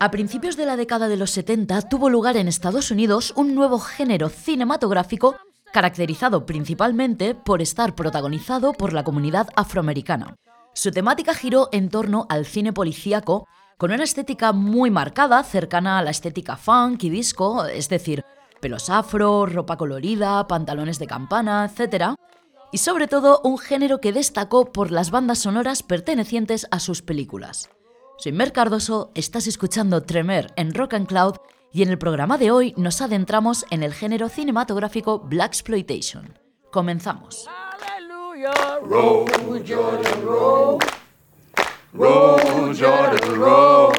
A 0.00 0.10
principios 0.10 0.56
de 0.56 0.64
la 0.64 0.76
década 0.76 1.06
de 1.06 1.18
los 1.18 1.30
70 1.32 1.82
tuvo 1.82 2.08
lugar 2.08 2.38
en 2.38 2.48
Estados 2.48 2.90
Unidos 2.90 3.34
un 3.36 3.54
nuevo 3.54 3.78
género 3.78 4.30
cinematográfico 4.30 5.36
caracterizado 5.74 6.46
principalmente 6.46 7.34
por 7.34 7.60
estar 7.60 7.94
protagonizado 7.94 8.72
por 8.72 8.94
la 8.94 9.04
comunidad 9.04 9.48
afroamericana. 9.54 10.36
Su 10.72 10.92
temática 10.92 11.34
giró 11.34 11.68
en 11.72 11.90
torno 11.90 12.26
al 12.30 12.46
cine 12.46 12.72
policíaco, 12.72 13.46
con 13.76 13.92
una 13.92 14.04
estética 14.04 14.52
muy 14.52 14.90
marcada, 14.90 15.42
cercana 15.44 15.98
a 15.98 16.02
la 16.02 16.10
estética 16.10 16.56
funk 16.56 17.04
y 17.04 17.10
disco, 17.10 17.66
es 17.66 17.90
decir, 17.90 18.24
pelos 18.62 18.88
afro, 18.88 19.44
ropa 19.44 19.76
colorida, 19.76 20.46
pantalones 20.48 20.98
de 20.98 21.06
campana, 21.06 21.70
etc. 21.70 22.14
Y 22.72 22.78
sobre 22.78 23.08
todo 23.08 23.40
un 23.44 23.58
género 23.58 24.00
que 24.00 24.12
destacó 24.12 24.72
por 24.72 24.90
las 24.90 25.10
bandas 25.10 25.38
sonoras 25.38 25.82
pertenecientes 25.82 26.66
a 26.70 26.80
sus 26.80 27.02
películas. 27.02 27.70
Soy 28.18 28.32
Mer 28.32 28.52
Cardoso, 28.52 29.12
estás 29.14 29.46
escuchando 29.46 30.02
Tremer 30.02 30.52
en 30.56 30.74
Rock 30.74 30.94
and 30.94 31.06
Cloud 31.06 31.36
y 31.72 31.82
en 31.82 31.90
el 31.90 31.98
programa 31.98 32.38
de 32.38 32.50
hoy 32.50 32.74
nos 32.76 33.02
adentramos 33.02 33.66
en 33.70 33.82
el 33.82 33.92
género 33.92 34.28
cinematográfico 34.28 35.20
Black 35.20 35.48
Exploitation. 35.48 36.38
Comenzamos. 36.72 37.46
Hallelujah. 37.46 38.80
Roll, 38.82 39.26
Jordan, 39.66 40.22
roll. 40.24 40.78
Roll, 41.92 42.74
Jordan, 42.74 43.40
roll. 43.40 43.92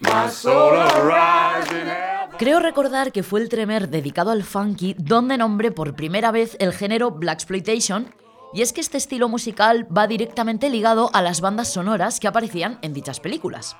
My 0.00 0.28
soul 0.30 0.76
arise 0.76 1.70
in 1.72 1.86
heaven. 1.86 2.09
Creo 2.40 2.58
recordar 2.58 3.12
que 3.12 3.22
fue 3.22 3.42
el 3.42 3.50
Tremer 3.50 3.90
dedicado 3.90 4.30
al 4.30 4.44
funky 4.44 4.94
donde 4.96 5.36
nombré 5.36 5.72
por 5.72 5.94
primera 5.94 6.30
vez 6.30 6.56
el 6.58 6.72
género 6.72 7.10
Black 7.10 7.34
Exploitation, 7.34 8.14
y 8.54 8.62
es 8.62 8.72
que 8.72 8.80
este 8.80 8.96
estilo 8.96 9.28
musical 9.28 9.86
va 9.94 10.06
directamente 10.06 10.70
ligado 10.70 11.10
a 11.12 11.20
las 11.20 11.42
bandas 11.42 11.70
sonoras 11.70 12.18
que 12.18 12.28
aparecían 12.28 12.78
en 12.80 12.94
dichas 12.94 13.20
películas. 13.20 13.76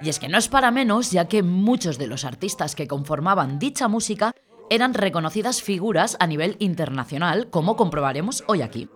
Y 0.00 0.10
es 0.10 0.20
que 0.20 0.28
no 0.28 0.38
es 0.38 0.46
para 0.46 0.70
menos, 0.70 1.10
ya 1.10 1.26
que 1.26 1.42
muchos 1.42 1.98
de 1.98 2.06
los 2.06 2.24
artistas 2.24 2.76
que 2.76 2.86
conformaban 2.86 3.58
dicha 3.58 3.88
música 3.88 4.32
eran 4.70 4.94
reconocidas 4.94 5.60
figuras 5.60 6.16
a 6.20 6.28
nivel 6.28 6.54
internacional, 6.60 7.50
como 7.50 7.74
comprobaremos 7.74 8.44
hoy 8.46 8.62
aquí. 8.62 8.88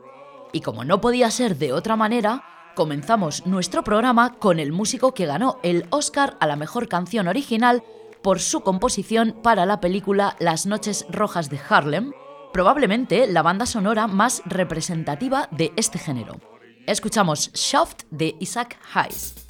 Y 0.53 0.61
como 0.61 0.85
no 0.85 1.01
podía 1.01 1.29
ser 1.33 1.57
de 1.57 1.73
otra 1.73 1.97
manera, 1.97 2.45
comenzamos 2.77 3.47
nuestro 3.47 3.83
programa 3.83 4.39
con 4.39 4.61
el 4.61 4.71
músico 4.71 5.13
que 5.13 5.27
ganó 5.27 5.59
el 5.65 5.87
Oscar 5.91 6.37
a 6.39 6.47
la 6.47 6.55
mejor 6.55 6.87
canción 6.87 7.27
original 7.27 7.83
por 8.23 8.41
su 8.41 8.61
composición 8.61 9.37
para 9.43 9.67
la 9.67 9.81
película 9.81 10.37
Las 10.39 10.67
Noches 10.67 11.05
Rojas 11.11 11.51
de 11.51 11.61
Harlem, 11.69 12.13
probablemente 12.53 13.27
la 13.27 13.43
banda 13.43 13.67
sonora 13.67 14.07
más 14.07 14.43
representativa 14.45 15.49
de 15.51 15.73
este 15.77 15.99
género. 15.99 16.41
Escuchamos 16.87 17.51
Shaft 17.53 18.03
de 18.11 18.37
Isaac 18.41 18.79
Hayes. 18.95 19.43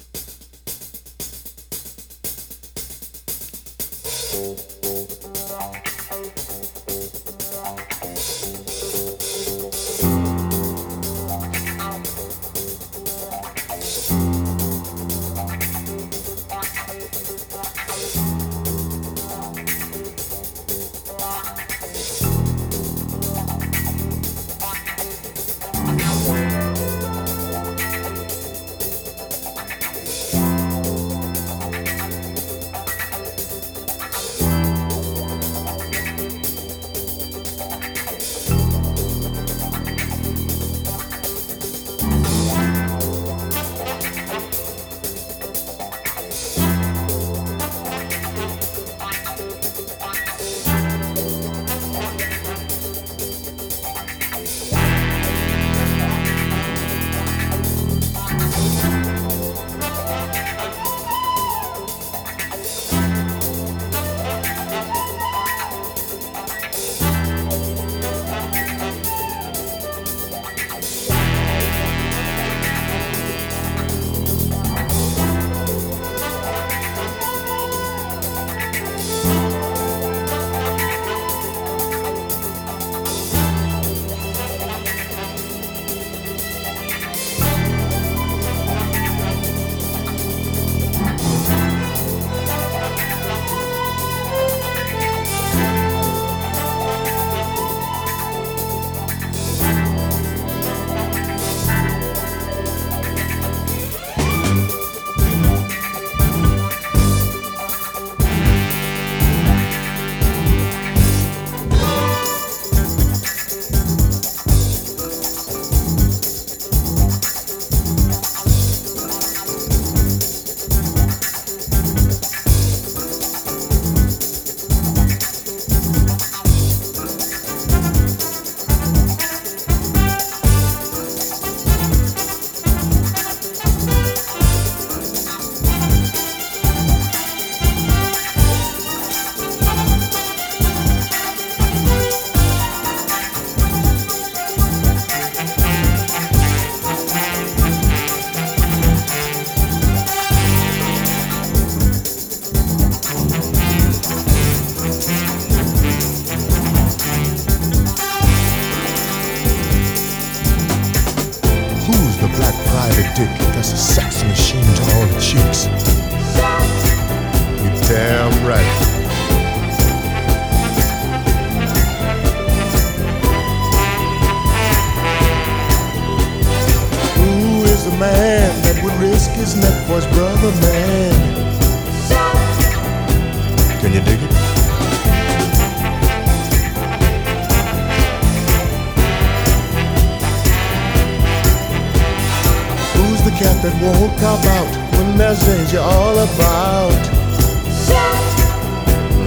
That 193.41 193.73
won't 193.81 194.13
cop 194.19 194.43
out 194.45 194.69
when 194.97 195.17
there's 195.17 195.39
danger 195.41 195.79
all 195.79 196.13
about. 196.13 196.93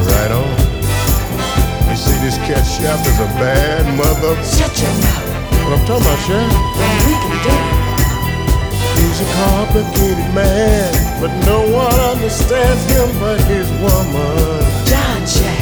Right 0.06 0.30
on. 0.30 0.46
You 1.90 1.96
see, 1.96 2.18
this 2.22 2.36
cat 2.46 2.62
chef 2.62 3.02
is 3.06 3.18
a 3.18 3.26
bad 3.34 3.82
mother. 3.98 4.36
Shut 4.44 4.70
your 4.78 4.94
mouth. 5.02 5.26
What 5.66 5.80
I'm 5.80 5.86
talking 5.86 6.06
about, 6.06 6.18
chef? 6.22 6.52
Well, 6.78 6.96
we 7.06 7.14
can 7.18 7.34
do 7.42 7.50
it. 7.50 7.86
He's 8.96 9.20
a 9.20 9.28
complicated 9.34 10.34
man, 10.34 10.92
but 11.20 11.32
no 11.44 11.66
one 11.68 11.98
understands 12.14 12.84
him 12.90 13.08
but 13.18 13.40
his 13.42 13.68
woman. 13.82 14.62
John 14.86 15.26
Jack. 15.26 15.55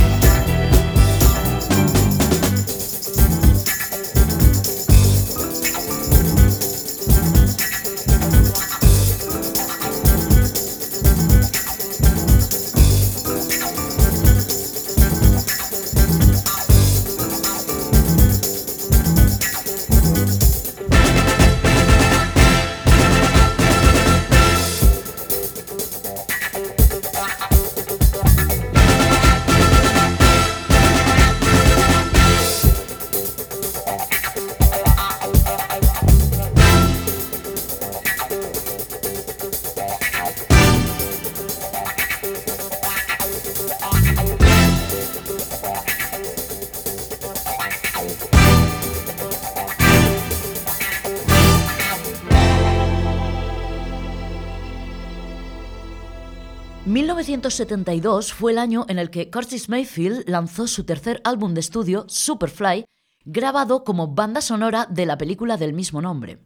...1972 57.45 58.33
fue 58.33 58.53
el 58.53 58.59
año 58.59 58.87
en 58.89 58.99
el 58.99 59.11
que 59.11 59.31
Curtis 59.31 59.69
Mayfield 59.69 60.27
lanzó 60.27 60.67
su 60.67 60.85
tercer 60.85 61.21
álbum 61.25 61.53
de 61.53 61.61
estudio, 61.61 62.07
Superfly, 62.09 62.87
grabado 63.27 63.85
como 63.85 64.09
banda 64.09 64.41
sonora 64.41 64.87
de 64.89 65.05
la 65.05 65.19
película 65.19 65.59
del 65.59 65.75
mismo 65.75 66.01
nombre. 66.01 66.39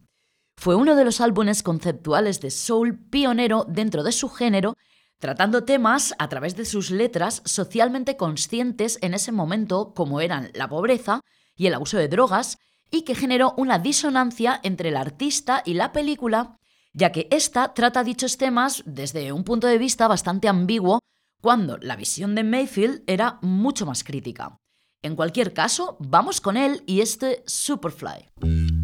Fue 0.57 0.75
uno 0.75 0.97
de 0.97 1.05
los 1.05 1.21
álbumes 1.21 1.63
conceptuales 1.63 2.41
de 2.41 2.51
soul 2.51 2.99
pionero 2.99 3.65
dentro 3.69 4.03
de 4.03 4.11
su 4.11 4.29
género, 4.29 4.77
tratando 5.21 5.63
temas 5.63 6.15
a 6.19 6.29
través 6.29 6.57
de 6.57 6.65
sus 6.65 6.91
letras 6.91 7.43
socialmente 7.45 8.17
conscientes 8.17 8.99
en 9.01 9.15
ese 9.15 9.31
momento 9.31 9.95
como 9.95 10.21
eran 10.21 10.51
la 10.55 10.69
pobreza 10.69 11.21
y 11.55 11.69
el 11.69 11.75
abuso 11.75 11.97
de 11.97 12.09
drogas, 12.09 12.59
y 12.91 13.03
que 13.03 13.15
generó 13.15 13.55
una 13.57 13.79
disonancia 13.79 14.59
entre 14.65 14.89
el 14.89 14.97
artista 14.97 15.63
y 15.65 15.75
la 15.75 15.93
película 15.93 16.58
ya 16.99 17.13
que 17.13 17.29
ésta 17.31 17.75
trata 17.75 18.03
dichos 18.03 18.37
temas 18.37 18.83
desde 18.85 19.33
un 19.33 19.45
punto 19.45 19.67
de 19.69 19.79
vista 19.79 20.09
bastante 20.09 20.49
ambiguo, 20.49 20.99
cuando 21.41 21.79
la 21.79 21.95
visión 21.95 22.35
de 22.35 22.43
Mayfield 22.43 23.05
era 23.07 23.39
mucho 23.41 23.87
más 23.87 24.03
crítica. 24.03 24.57
En 25.03 25.15
cualquier 25.15 25.55
caso, 25.55 25.97
vamos 26.01 26.41
con 26.41 26.57
él 26.57 26.83
y 26.87 27.01
este 27.01 27.45
Superfly. 27.47 28.78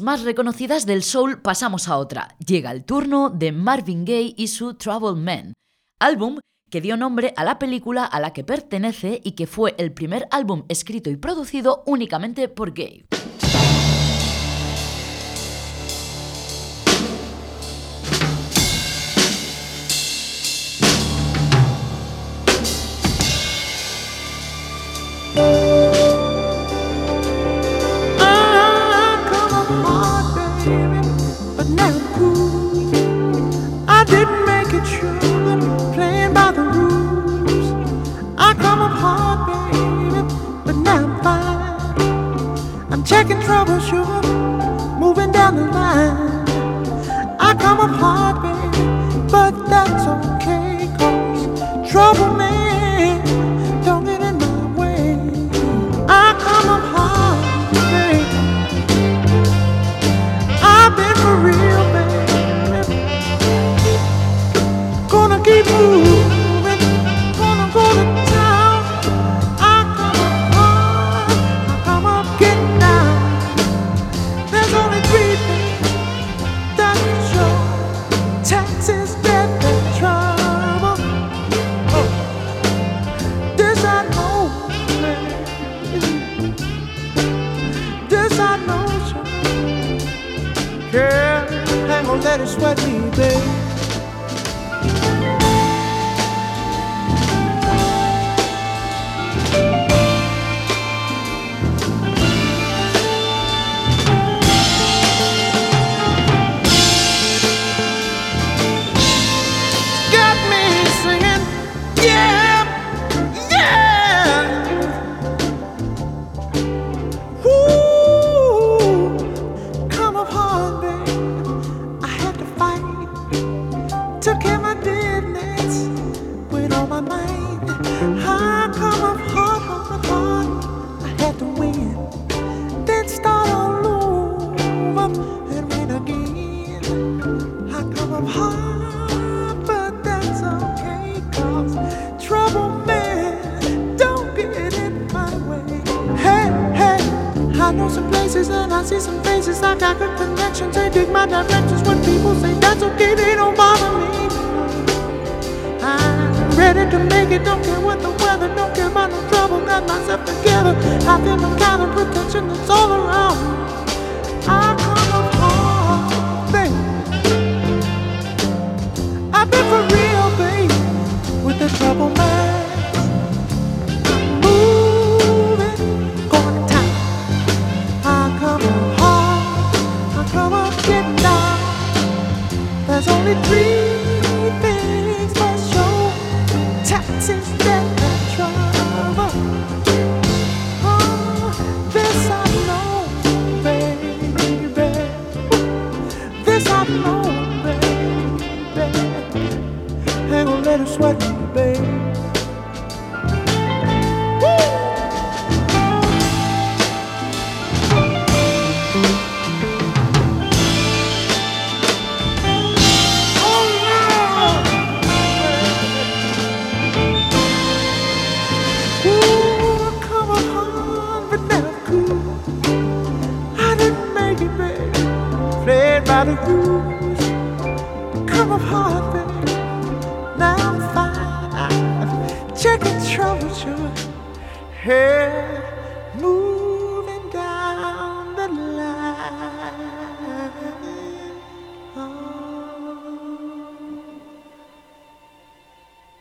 Más 0.00 0.22
reconocidas 0.22 0.86
del 0.86 1.02
soul 1.02 1.40
pasamos 1.40 1.88
a 1.88 1.98
otra. 1.98 2.36
Llega 2.44 2.70
el 2.70 2.84
turno 2.84 3.30
de 3.30 3.52
Marvin 3.52 4.04
Gaye 4.04 4.34
y 4.36 4.48
su 4.48 4.74
Trouble 4.74 5.20
Man, 5.20 5.54
álbum 6.00 6.38
que 6.70 6.80
dio 6.80 6.96
nombre 6.96 7.32
a 7.36 7.44
la 7.44 7.58
película 7.58 8.04
a 8.04 8.18
la 8.20 8.32
que 8.32 8.42
pertenece 8.42 9.20
y 9.22 9.32
que 9.32 9.46
fue 9.46 9.74
el 9.78 9.92
primer 9.92 10.26
álbum 10.30 10.64
escrito 10.68 11.08
y 11.08 11.16
producido 11.16 11.84
únicamente 11.86 12.48
por 12.48 12.72
Gaye. 12.72 13.06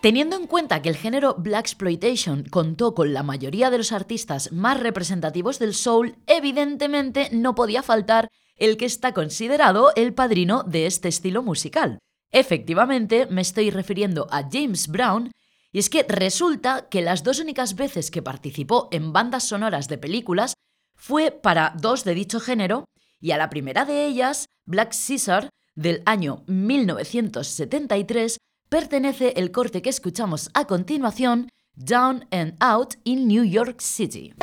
Teniendo 0.04 0.36
en 0.36 0.48
cuenta 0.48 0.82
que 0.82 0.90
el 0.90 0.98
género 0.98 1.36
Black 1.38 1.62
Exploitation 1.62 2.44
contó 2.50 2.94
con 2.94 3.14
la 3.14 3.24
mayoría 3.24 3.70
de 3.70 3.78
los 3.78 3.94
artistas 3.94 4.52
más 4.52 4.78
representativos 4.78 5.60
del 5.60 5.74
soul, 5.74 6.18
evidentemente 6.28 7.30
no 7.32 7.56
podía 7.56 7.82
faltar 7.84 8.30
el 8.58 8.78
que 8.78 8.86
está 8.86 9.14
considerado 9.14 9.92
el 9.96 10.14
padrino 10.14 10.64
de 10.64 10.86
este 10.86 11.08
estilo 11.08 11.44
musical. 11.44 12.00
Efectivamente, 12.32 13.28
me 13.28 13.42
estoy 13.42 13.70
refiriendo 13.70 14.28
a 14.32 14.44
James 14.52 14.88
Brown, 14.88 15.32
y 15.72 15.80
es 15.80 15.90
que 15.90 16.04
resulta 16.04 16.88
que 16.90 17.02
las 17.02 17.24
dos 17.24 17.40
únicas 17.40 17.76
veces 17.76 18.12
que 18.12 18.22
participó 18.22 18.90
en 18.92 19.14
bandas 19.14 19.44
sonoras 19.44 19.88
de 19.88 19.98
películas 19.98 20.54
fue 20.96 21.32
para 21.32 21.74
dos 21.80 22.04
de 22.04 22.14
dicho 22.14 22.40
género, 22.40 22.86
y 23.20 23.32
a 23.32 23.38
la 23.38 23.50
primera 23.50 23.86
de 23.86 24.06
ellas, 24.06 24.46
Black 24.66 24.96
Caesar, 25.08 25.50
del 25.76 26.02
año 26.06 26.44
1973, 26.48 28.38
pertenece 28.70 29.34
el 29.36 29.52
corte 29.52 29.82
que 29.82 29.90
escuchamos 29.90 30.50
a 30.54 30.66
continuación, 30.66 31.50
Down 31.76 32.28
and 32.32 32.56
Out 32.60 32.96
in 33.04 33.28
New 33.28 33.44
York 33.44 33.80
City. 33.82 34.34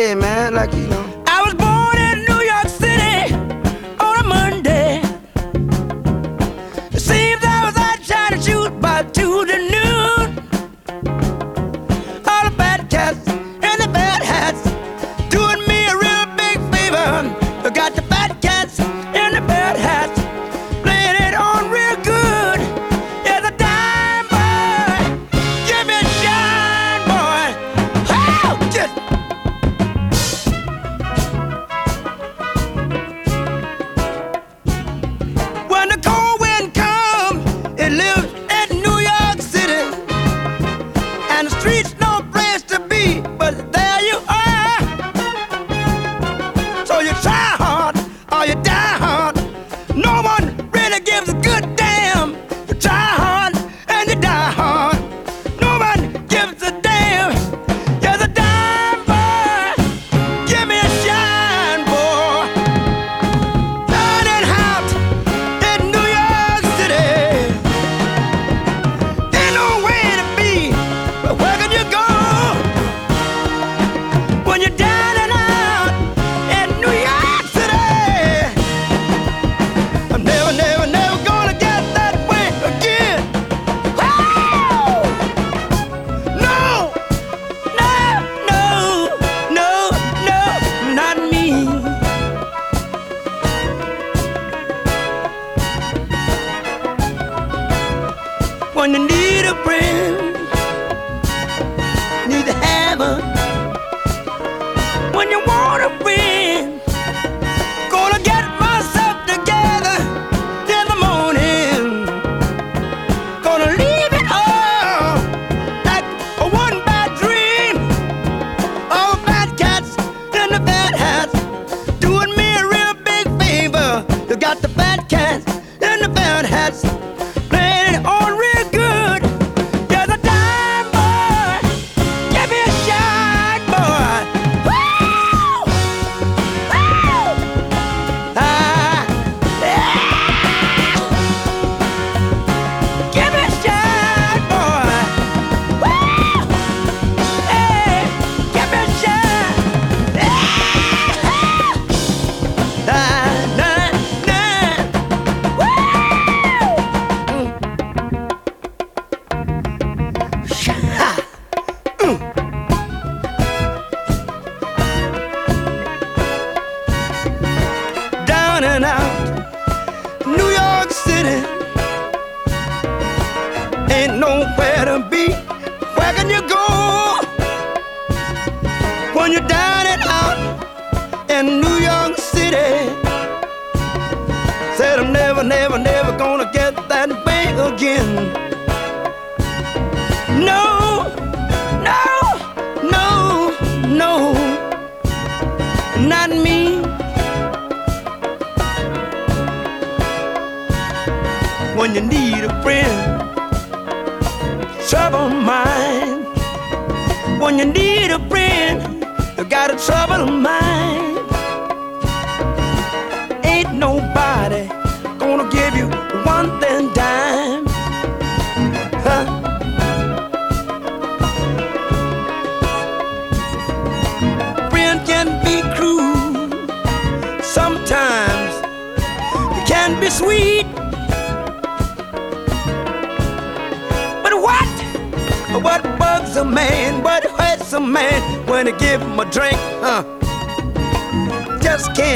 Yeah, 0.00 0.14
man, 0.14 0.54
like 0.54 0.72
you 0.72 0.86
know. 0.86 0.99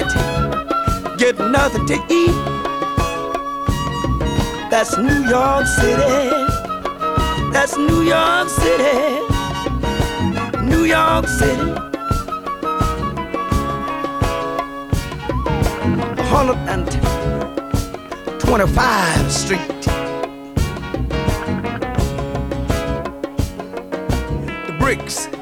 Can't 0.02 1.18
get 1.18 1.38
nothing 1.38 1.87
to 1.87 1.94
eat. 2.11 2.35
That's 4.68 4.98
New 4.98 5.28
York 5.28 5.66
City. 5.66 6.30
That's 7.52 7.76
New 7.76 8.02
York 8.02 8.48
City. 8.48 9.20
New 10.62 10.85
York 10.85 11.28
City. 11.28 11.70
125th 18.48 19.30
Street. 19.30 19.83
The 24.66 24.72
Bricks. 24.80 25.34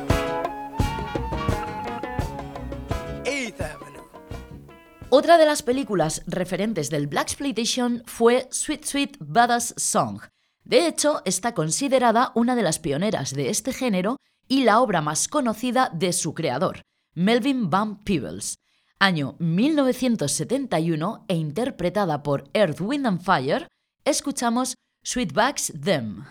Otra 5.22 5.38
de 5.38 5.46
las 5.46 5.62
películas 5.62 6.24
referentes 6.26 6.90
del 6.90 7.06
Black 7.06 7.28
Exploitation 7.28 8.02
fue 8.06 8.48
Sweet 8.50 8.85
Sweet 8.85 9.16
Badass 9.20 9.72
Song. 9.76 10.20
De 10.64 10.88
hecho, 10.88 11.22
está 11.24 11.54
considerada 11.54 12.32
una 12.35 12.56
de 12.56 12.62
las 12.62 12.80
pioneras 12.80 13.32
de 13.32 13.48
este 13.48 13.72
género 13.72 14.16
y 14.48 14.64
la 14.64 14.80
obra 14.80 15.00
más 15.00 15.28
conocida 15.28 15.92
de 15.94 16.12
su 16.12 16.35
creador, 16.35 16.82
Melvin 17.14 17.70
Van 17.70 18.02
Peebles. 18.02 18.56
Año 18.98 19.37
1971 19.38 21.24
e 21.28 21.37
interpretada 21.37 22.24
por 22.24 22.50
Earth, 22.52 22.80
Wind 22.80 23.06
and 23.06 23.22
Fire, 23.22 23.68
escuchamos 24.04 24.74
Sweetbacks 25.04 25.72
Them. 25.85 26.24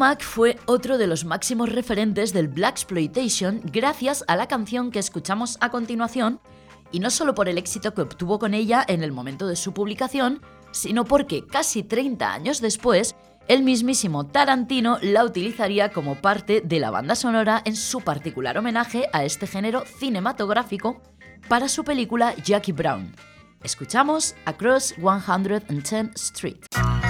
Womack 0.00 0.22
fue 0.22 0.56
otro 0.64 0.96
de 0.96 1.06
los 1.06 1.26
máximos 1.26 1.68
referentes 1.68 2.32
del 2.32 2.48
Black 2.48 2.72
Exploitation 2.72 3.60
gracias 3.64 4.24
a 4.28 4.36
la 4.36 4.48
canción 4.48 4.90
que 4.90 4.98
escuchamos 4.98 5.58
a 5.60 5.70
continuación, 5.70 6.40
y 6.90 7.00
no 7.00 7.10
solo 7.10 7.34
por 7.34 7.50
el 7.50 7.58
éxito 7.58 7.92
que 7.92 8.00
obtuvo 8.00 8.38
con 8.38 8.54
ella 8.54 8.82
en 8.88 9.02
el 9.02 9.12
momento 9.12 9.46
de 9.46 9.56
su 9.56 9.74
publicación, 9.74 10.40
sino 10.70 11.04
porque 11.04 11.46
casi 11.46 11.82
30 11.82 12.32
años 12.32 12.62
después, 12.62 13.14
el 13.46 13.62
mismísimo 13.62 14.24
Tarantino 14.24 14.96
la 15.02 15.22
utilizaría 15.22 15.90
como 15.90 16.14
parte 16.14 16.62
de 16.64 16.80
la 16.80 16.90
banda 16.90 17.14
sonora 17.14 17.60
en 17.66 17.76
su 17.76 18.00
particular 18.00 18.56
homenaje 18.56 19.06
a 19.12 19.24
este 19.24 19.46
género 19.46 19.84
cinematográfico 19.98 21.02
para 21.46 21.68
su 21.68 21.84
película 21.84 22.34
Jackie 22.42 22.72
Brown. 22.72 23.14
Escuchamos 23.62 24.34
Across 24.46 24.96
110th 24.96 26.14
Street. 26.14 27.09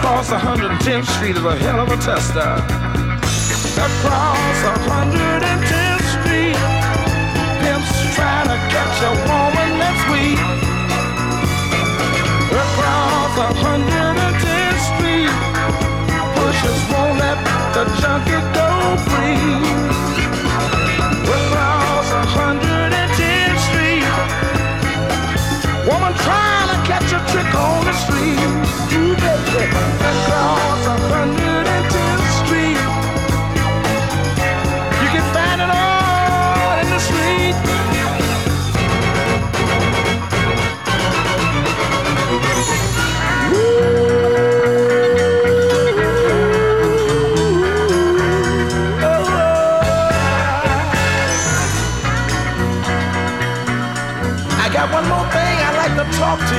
Across 0.00 0.30
110th 0.30 1.04
Street 1.04 1.36
is 1.36 1.44
a 1.44 1.56
hell 1.56 1.80
of 1.80 1.92
a 1.92 1.96
tester. 1.98 2.40
Across 3.76 4.56
110th 4.88 6.06
Street, 6.16 6.56
pimps 7.60 7.92
trying 8.16 8.48
to 8.48 8.56
catch 8.72 8.96
a 9.04 9.12
woman 9.28 9.70
that's 9.76 10.02
weak. 10.08 10.40
Across 12.48 13.36
110th 13.60 14.80
Street, 14.88 15.32
pushers 16.32 16.80
won't 16.88 17.18
let 17.20 17.36
the 17.74 17.84
junkie 18.00 18.49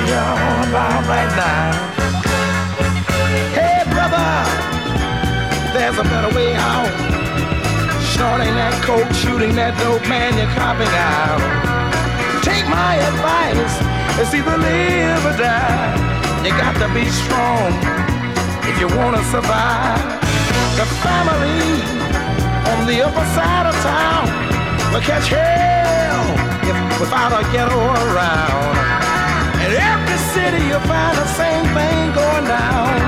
to 0.01 0.07
to 0.07 0.69
about 0.69 1.03
right 1.05 1.31
now. 1.37 1.71
Hey, 3.53 3.83
brother, 3.93 4.29
there's 5.73 5.97
a 5.97 6.03
better 6.03 6.33
way 6.35 6.55
out. 6.55 6.89
Shorting 8.13 8.53
that 8.55 8.73
coke, 8.83 9.11
shooting 9.13 9.55
that 9.55 9.77
dope, 9.77 10.05
man, 10.07 10.37
you're 10.37 10.49
copping 10.57 10.93
out. 10.93 11.41
Take 12.41 12.65
my 12.69 12.97
advice, 12.97 13.75
it's 14.17 14.33
either 14.33 14.57
live 14.57 15.25
or 15.25 15.35
die. 15.37 15.93
You 16.45 16.51
got 16.57 16.73
to 16.81 16.89
be 16.93 17.05
strong 17.05 17.71
if 18.65 18.75
you 18.81 18.87
wanna 18.97 19.23
survive. 19.29 20.01
The 20.77 20.87
family 21.05 21.81
on 22.73 22.87
the 22.89 23.05
upper 23.05 23.25
side 23.37 23.65
of 23.69 23.75
town 23.85 24.25
will 24.93 25.01
catch 25.01 25.27
hell 25.29 26.25
if 26.65 26.99
without 26.99 27.33
a 27.37 27.43
ghetto 27.51 27.77
around. 27.77 29.00
Every 29.71 30.17
city 30.35 30.67
you'll 30.67 30.83
find 30.83 31.15
the 31.15 31.27
same 31.39 31.63
thing 31.71 32.11
going 32.11 32.43
down. 32.43 32.99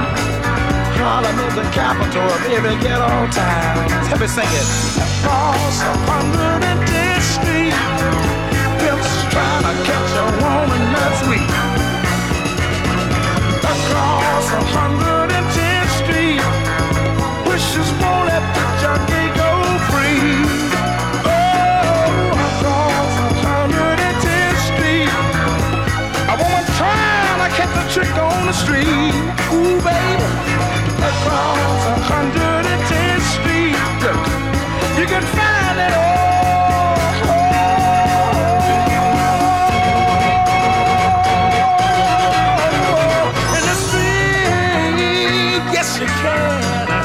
Harlem 0.96 1.38
is 1.44 1.56
the 1.56 1.68
capital 1.76 2.24
of 2.24 2.42
every 2.56 2.78
ghetto 2.80 3.28
town. 3.36 3.84
Let 4.10 4.20
me 4.22 4.28
sing 4.28 4.48
it. 4.48 4.68
Across 4.96 5.84
110th 6.08 7.28
Street, 7.36 7.76
pimps 8.80 9.12
trying 9.28 9.64
to 9.68 9.74
catch 9.84 10.12
a 10.24 10.28
woman 10.40 10.84
that's 10.96 11.22
weak. 11.28 11.52
Across 13.60 14.46
110th 14.64 15.92
Street, 16.00 16.44
wishes 17.44 17.90
won't 18.00 18.24
let 18.32 18.44
the 18.56 18.64
junkie 18.80 19.23
to 27.44 27.50
catch 27.58 27.76
a 27.76 27.94
trick 27.94 28.16
on 28.18 28.48
the 28.48 28.54
street. 28.54 29.14
Ooh, 29.52 29.78
baby, 29.84 30.28
across 31.10 31.84
110th 32.10 33.26
Street, 33.36 33.76
you 35.00 35.06
can 35.08 35.24
find 35.36 35.80
it 35.80 35.94
all. 35.94 36.14
The. 46.32 46.96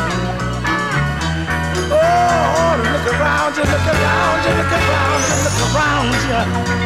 Oh, 1.91 2.77
around 3.13 3.57
you, 3.57 3.65
look 3.65 3.87
around 3.95 4.45
you, 4.47 4.53
look 4.59 4.73
around 4.73 5.23
you, 5.29 5.37
look 5.45 5.61
around 5.75 6.15
you. 6.29 6.43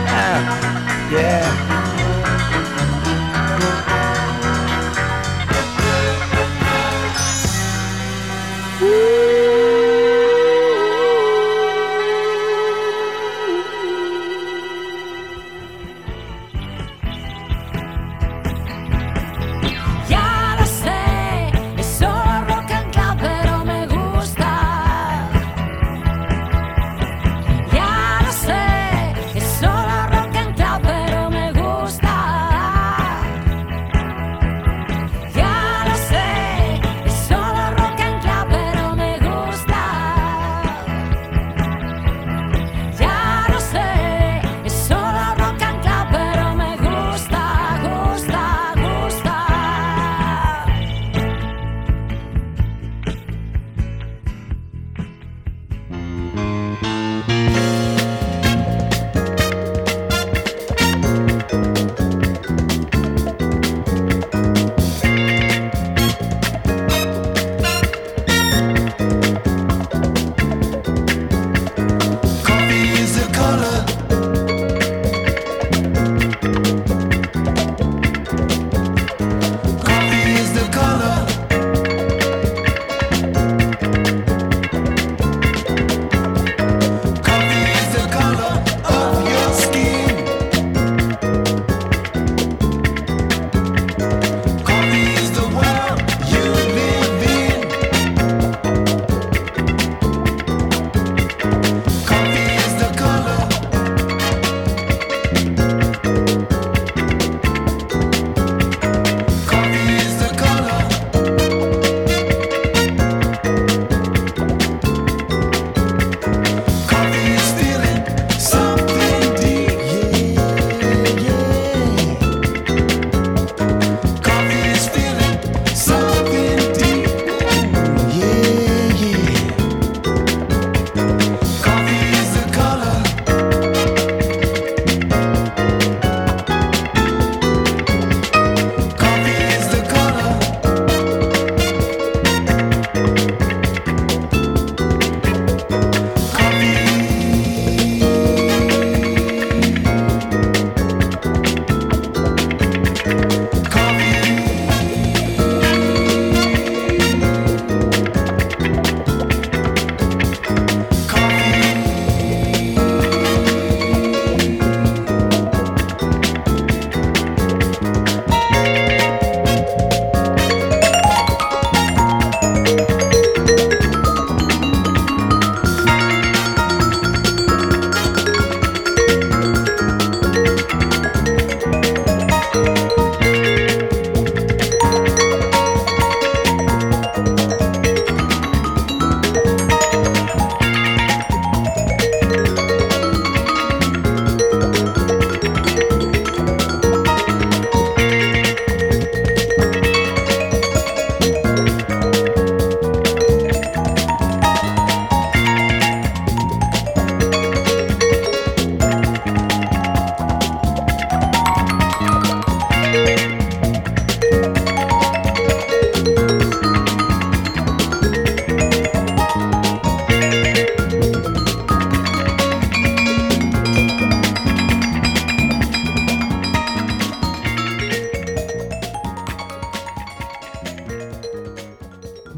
Ah, 0.08 1.10
yeah. 1.12 1.71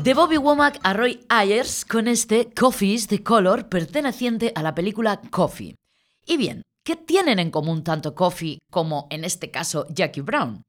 De 0.04 0.12
Bobby 0.12 0.36
Womack 0.36 0.80
a 0.82 0.92
Roy 0.92 1.24
Ayers 1.30 1.86
con 1.86 2.08
este 2.08 2.52
Coffee 2.52 2.92
is 2.92 3.06
the 3.06 3.22
Color 3.22 3.70
perteneciente 3.70 4.52
a 4.54 4.62
la 4.62 4.74
película 4.74 5.18
Coffee. 5.30 5.78
Y 6.26 6.36
bien, 6.36 6.60
¿qué 6.82 6.94
tienen 6.94 7.38
en 7.38 7.50
común 7.50 7.82
tanto 7.82 8.14
Coffee 8.14 8.58
como, 8.70 9.06
en 9.08 9.24
este 9.24 9.50
caso, 9.50 9.86
Jackie 9.88 10.20
Brown? 10.20 10.62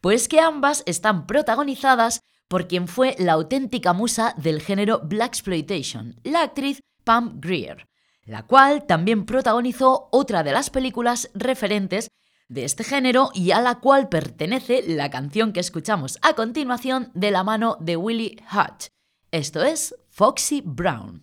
Pues 0.00 0.26
que 0.26 0.40
ambas 0.40 0.82
están 0.86 1.28
protagonizadas 1.28 2.22
por 2.48 2.66
quien 2.66 2.88
fue 2.88 3.14
la 3.20 3.34
auténtica 3.34 3.92
musa 3.92 4.34
del 4.36 4.60
género 4.60 4.98
Black 5.04 5.34
Exploitation, 5.34 6.16
la 6.24 6.42
actriz 6.42 6.82
Pam 7.04 7.38
Grier, 7.40 7.86
la 8.24 8.42
cual 8.44 8.86
también 8.88 9.24
protagonizó 9.24 10.08
otra 10.10 10.42
de 10.42 10.50
las 10.50 10.68
películas 10.68 11.30
referentes 11.32 12.08
de 12.50 12.64
este 12.64 12.84
género 12.84 13.30
y 13.32 13.52
a 13.52 13.62
la 13.62 13.76
cual 13.76 14.10
pertenece 14.10 14.84
la 14.86 15.08
canción 15.08 15.54
que 15.54 15.60
escuchamos 15.60 16.18
a 16.20 16.34
continuación 16.34 17.10
de 17.14 17.30
la 17.30 17.44
mano 17.44 17.78
de 17.80 17.96
Willie 17.96 18.36
Hutch. 18.52 18.88
Esto 19.30 19.62
es 19.62 19.94
Foxy 20.10 20.60
Brown. 20.62 21.22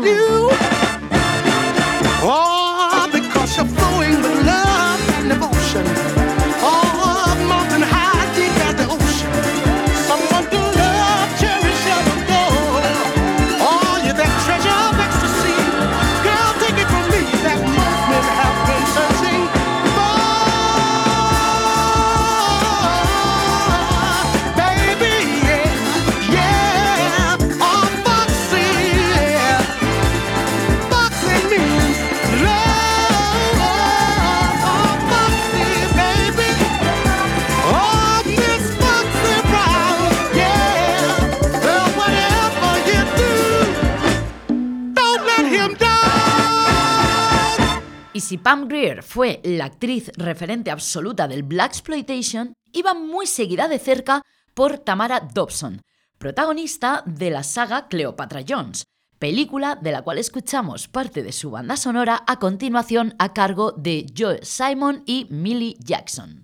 Fue 49.01 49.41
la 49.43 49.65
actriz 49.65 50.11
referente 50.15 50.71
absoluta 50.71 51.27
del 51.27 51.43
Black 51.43 51.71
Exploitation, 51.71 52.53
iba 52.71 52.93
muy 52.93 53.25
seguida 53.25 53.67
de 53.67 53.79
cerca 53.79 54.21
por 54.53 54.77
Tamara 54.77 55.19
Dobson, 55.33 55.81
protagonista 56.17 57.03
de 57.05 57.31
la 57.31 57.43
saga 57.43 57.87
Cleopatra 57.87 58.43
Jones, 58.47 58.85
película 59.17 59.75
de 59.75 59.91
la 59.91 60.03
cual 60.03 60.17
escuchamos 60.17 60.87
parte 60.87 61.23
de 61.23 61.31
su 61.31 61.51
banda 61.51 61.77
sonora 61.77 62.23
a 62.27 62.37
continuación 62.37 63.15
a 63.19 63.33
cargo 63.33 63.71
de 63.71 64.05
Joe 64.17 64.39
Simon 64.43 65.03
y 65.05 65.27
Millie 65.29 65.77
Jackson. 65.79 66.43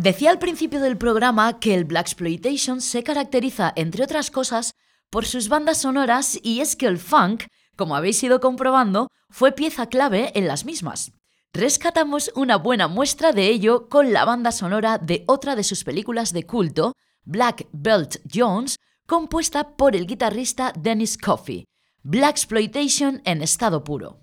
Decía 0.00 0.30
al 0.30 0.38
principio 0.38 0.80
del 0.80 0.96
programa 0.96 1.60
que 1.60 1.74
el 1.74 1.84
Blaxploitation 1.84 2.80
se 2.80 3.02
caracteriza, 3.02 3.70
entre 3.76 4.02
otras 4.02 4.30
cosas, 4.30 4.72
por 5.10 5.26
sus 5.26 5.50
bandas 5.50 5.82
sonoras 5.82 6.40
y 6.42 6.60
es 6.60 6.74
que 6.74 6.86
el 6.86 6.96
funk, 6.96 7.44
como 7.76 7.94
habéis 7.94 8.22
ido 8.22 8.40
comprobando, 8.40 9.08
fue 9.28 9.52
pieza 9.52 9.90
clave 9.90 10.32
en 10.34 10.48
las 10.48 10.64
mismas. 10.64 11.12
Rescatamos 11.52 12.32
una 12.34 12.56
buena 12.56 12.88
muestra 12.88 13.32
de 13.32 13.48
ello 13.48 13.90
con 13.90 14.14
la 14.14 14.24
banda 14.24 14.52
sonora 14.52 14.96
de 14.96 15.22
otra 15.26 15.54
de 15.54 15.64
sus 15.64 15.84
películas 15.84 16.32
de 16.32 16.46
culto, 16.46 16.94
Black 17.24 17.68
Belt 17.72 18.22
Jones, 18.32 18.76
compuesta 19.06 19.76
por 19.76 19.94
el 19.94 20.06
guitarrista 20.06 20.72
Dennis 20.78 21.18
Coffey. 21.18 21.66
Blaxploitation 22.04 23.20
en 23.26 23.42
estado 23.42 23.84
puro. 23.84 24.22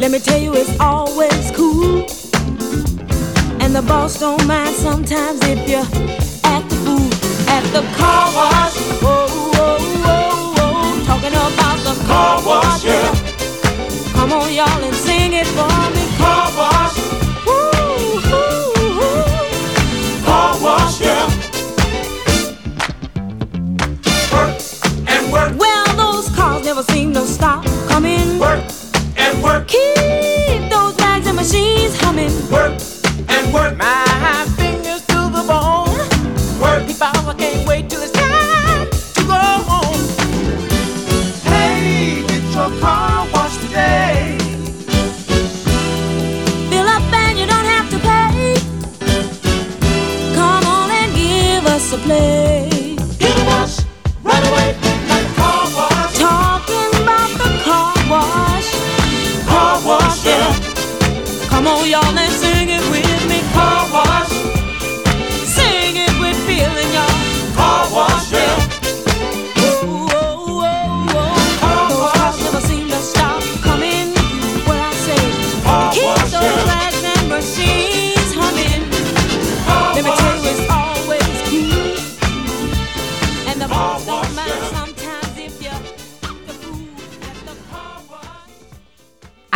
Let 0.00 0.12
me 0.12 0.20
tell 0.20 0.38
you, 0.38 0.54
it's 0.54 0.78
always 0.78 1.50
cool. 1.50 2.06
And 3.60 3.74
the 3.74 3.82
boss 3.82 4.20
don't 4.20 4.46
mind 4.46 4.74
sometimes 4.76 5.40
if 5.42 5.68
you 5.68 5.82
act 6.44 6.72
a 6.72 6.76
fool 6.86 7.10
at 7.50 7.64
the 7.74 7.82
car 7.98 8.32
wash. 8.32 8.76
Talking 11.04 11.34
about 11.34 11.78
the 11.82 11.94
car 12.06 12.40
wash, 12.46 12.84
yeah. 12.84 13.12
Come 14.12 14.32
on, 14.32 14.54
y'all, 14.54 14.84
and 14.84 14.94
sing 14.94 15.32
it 15.32 15.48
for 15.48 15.66
me. 15.90 16.04
Car 16.16 16.48
Keep 29.68 30.70
those 30.70 30.94
bags 30.96 31.26
and 31.26 31.36
machines 31.36 31.94
humming. 32.00 32.32
Work 32.50 32.80
and 33.28 33.52
work. 33.52 33.76
My 33.76 34.47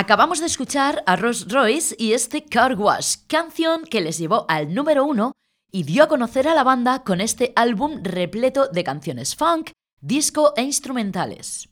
Acabamos 0.03 0.41
de 0.41 0.47
escuchar 0.47 1.05
a 1.07 1.15
Ross 1.15 1.47
Royce 1.49 1.95
y 1.97 2.13
este 2.13 2.45
Car 2.45 2.75
Wash, 2.75 3.19
canción 3.29 3.85
que 3.85 4.01
les 4.01 4.19
llevó 4.19 4.47
al 4.49 4.75
número 4.75 5.05
uno 5.05 5.31
y 5.71 5.85
dio 5.85 6.03
a 6.03 6.09
conocer 6.09 6.49
a 6.49 6.57
la 6.57 6.65
banda 6.65 7.05
con 7.05 7.21
este 7.21 7.53
álbum 7.55 8.01
repleto 8.03 8.67
de 8.67 8.83
canciones 8.83 9.37
funk, 9.37 9.71
disco 10.01 10.55
e 10.57 10.63
instrumentales. 10.63 11.69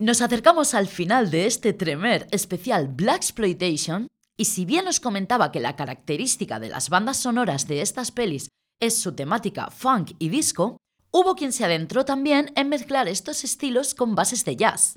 Nos 0.00 0.20
acercamos 0.20 0.74
al 0.74 0.88
final 0.88 1.30
de 1.30 1.46
este 1.46 1.72
tremer 1.72 2.26
especial 2.32 2.88
Black 2.88 3.18
Exploitation 3.18 4.08
y 4.36 4.46
si 4.46 4.64
bien 4.64 4.88
os 4.88 4.98
comentaba 4.98 5.52
que 5.52 5.60
la 5.60 5.76
característica 5.76 6.58
de 6.58 6.70
las 6.70 6.88
bandas 6.90 7.18
sonoras 7.18 7.68
de 7.68 7.82
estas 7.82 8.10
pelis 8.10 8.48
es 8.80 8.98
su 8.98 9.14
temática 9.14 9.70
funk 9.70 10.14
y 10.18 10.28
disco, 10.28 10.78
hubo 11.12 11.36
quien 11.36 11.52
se 11.52 11.64
adentró 11.64 12.04
también 12.04 12.50
en 12.56 12.68
mezclar 12.68 13.06
estos 13.06 13.44
estilos 13.44 13.94
con 13.94 14.16
bases 14.16 14.44
de 14.44 14.56
jazz. 14.56 14.96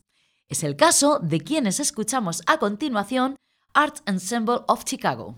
Es 0.54 0.64
el 0.64 0.76
caso 0.76 1.18
de 1.18 1.42
quienes 1.42 1.80
escuchamos 1.80 2.44
a 2.46 2.60
continuación 2.60 3.38
Art 3.74 4.08
Ensemble 4.08 4.60
of 4.68 4.84
Chicago. 4.84 5.34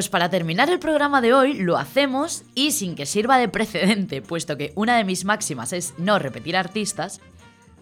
Pues 0.00 0.08
para 0.08 0.30
terminar 0.30 0.70
el 0.70 0.78
programa 0.78 1.20
de 1.20 1.34
hoy 1.34 1.52
lo 1.52 1.76
hacemos 1.76 2.44
y 2.54 2.70
sin 2.70 2.94
que 2.94 3.04
sirva 3.04 3.36
de 3.36 3.50
precedente, 3.50 4.22
puesto 4.22 4.56
que 4.56 4.72
una 4.74 4.96
de 4.96 5.04
mis 5.04 5.26
máximas 5.26 5.74
es 5.74 5.92
no 5.98 6.18
repetir 6.18 6.56
artistas, 6.56 7.20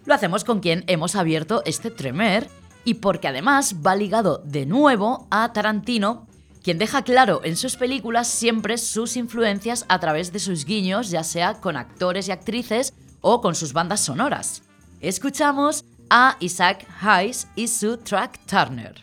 lo 0.04 0.14
hacemos 0.14 0.42
con 0.42 0.58
quien 0.58 0.82
hemos 0.88 1.14
abierto 1.14 1.62
este 1.64 1.92
Tremer 1.92 2.48
y 2.82 2.94
porque 2.94 3.28
además 3.28 3.76
va 3.86 3.94
ligado 3.94 4.38
de 4.38 4.66
nuevo 4.66 5.28
a 5.30 5.52
Tarantino, 5.52 6.26
quien 6.60 6.78
deja 6.78 7.02
claro 7.02 7.40
en 7.44 7.56
sus 7.56 7.76
películas 7.76 8.26
siempre 8.26 8.78
sus 8.78 9.16
influencias 9.16 9.86
a 9.88 10.00
través 10.00 10.32
de 10.32 10.40
sus 10.40 10.64
guiños, 10.64 11.10
ya 11.10 11.22
sea 11.22 11.60
con 11.60 11.76
actores 11.76 12.26
y 12.26 12.32
actrices 12.32 12.94
o 13.20 13.40
con 13.40 13.54
sus 13.54 13.72
bandas 13.72 14.00
sonoras. 14.00 14.64
Escuchamos 15.00 15.84
a 16.10 16.36
Isaac 16.40 16.86
Hayes 17.00 17.46
y 17.56 17.68
su 17.68 17.96
track 17.98 18.38
Turner. 18.46 18.94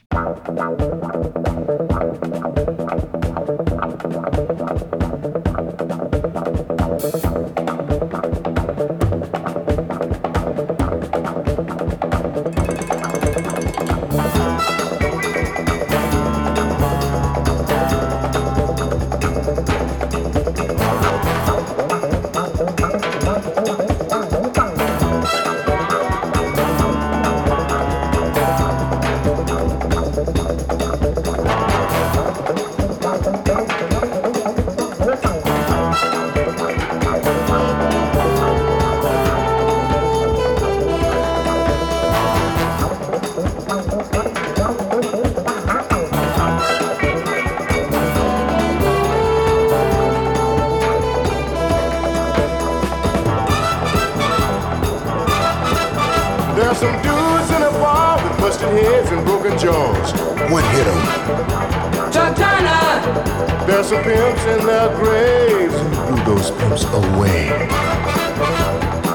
There's 63.66 63.90
some 63.90 64.04
pimps 64.04 64.46
in 64.46 64.66
their 64.68 64.96
graves 64.96 65.74
who 65.74 65.90
blew 65.90 66.36
those 66.36 66.52
pimps 66.52 66.84
away. 66.86 67.68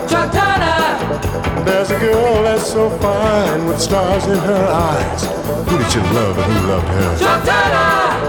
Chantana! 0.08 1.64
There's 1.64 1.90
a 1.90 1.98
girl 2.00 2.42
that's 2.42 2.72
so 2.72 2.90
fine 2.98 3.66
with 3.66 3.80
stars 3.80 4.26
in 4.26 4.38
her 4.38 4.66
eyes. 4.66 5.22
Who 5.68 5.78
did 5.78 5.94
you 5.94 6.02
love 6.12 6.36
and 6.36 6.52
who 6.52 6.66
loved 6.66 6.88
her? 6.88 7.16
Chantana! 7.16 8.19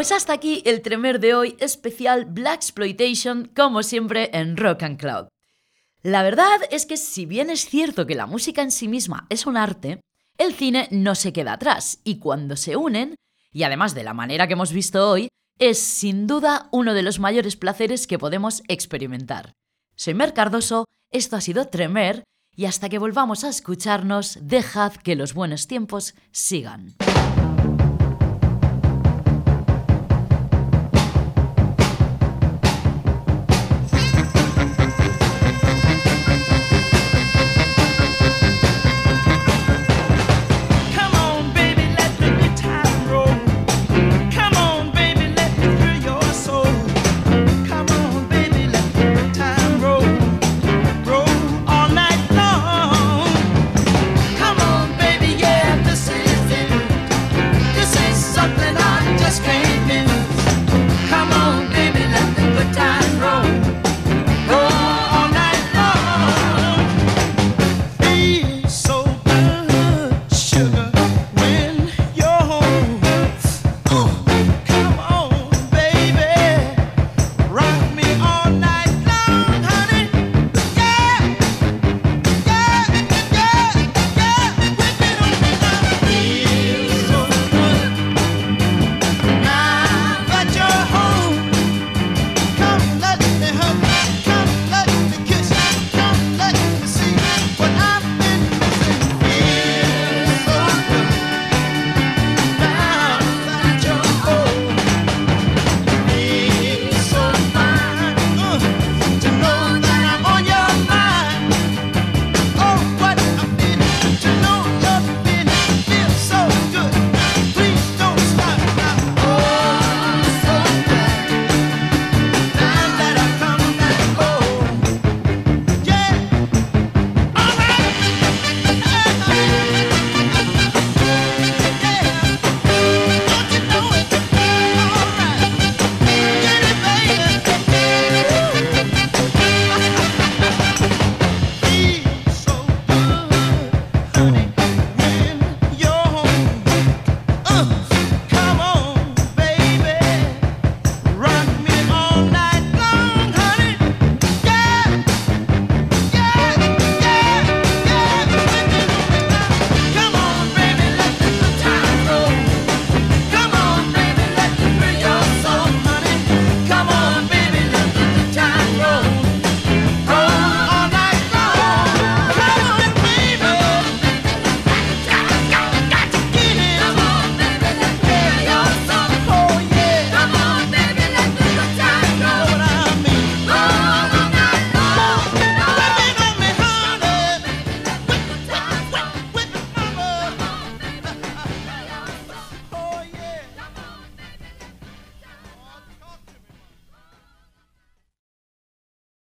Pues 0.00 0.12
hasta 0.12 0.32
aquí 0.32 0.62
el 0.64 0.80
tremer 0.80 1.20
de 1.20 1.34
hoy 1.34 1.56
especial 1.60 2.24
Black 2.24 2.54
Exploitation, 2.54 3.50
como 3.54 3.82
siempre 3.82 4.30
en 4.32 4.56
Rock 4.56 4.84
and 4.84 4.98
Cloud. 4.98 5.28
La 6.02 6.22
verdad 6.22 6.58
es 6.70 6.86
que 6.86 6.96
si 6.96 7.26
bien 7.26 7.50
es 7.50 7.66
cierto 7.66 8.06
que 8.06 8.14
la 8.14 8.24
música 8.24 8.62
en 8.62 8.70
sí 8.70 8.88
misma 8.88 9.26
es 9.28 9.44
un 9.44 9.58
arte, 9.58 10.00
el 10.38 10.54
cine 10.54 10.88
no 10.90 11.14
se 11.14 11.34
queda 11.34 11.52
atrás 11.52 12.00
y 12.02 12.16
cuando 12.18 12.56
se 12.56 12.76
unen, 12.76 13.14
y 13.52 13.64
además 13.64 13.94
de 13.94 14.04
la 14.04 14.14
manera 14.14 14.46
que 14.46 14.54
hemos 14.54 14.72
visto 14.72 15.06
hoy, 15.06 15.28
es 15.58 15.78
sin 15.78 16.26
duda 16.26 16.70
uno 16.72 16.94
de 16.94 17.02
los 17.02 17.18
mayores 17.18 17.56
placeres 17.56 18.06
que 18.06 18.18
podemos 18.18 18.62
experimentar. 18.68 19.52
Soy 19.96 20.14
Mer 20.14 20.32
Cardoso, 20.32 20.86
esto 21.10 21.36
ha 21.36 21.42
sido 21.42 21.68
Tremer 21.68 22.24
y 22.56 22.64
hasta 22.64 22.88
que 22.88 22.98
volvamos 22.98 23.44
a 23.44 23.50
escucharnos, 23.50 24.38
dejad 24.40 24.94
que 24.94 25.14
los 25.14 25.34
buenos 25.34 25.66
tiempos 25.66 26.14
sigan. 26.32 26.94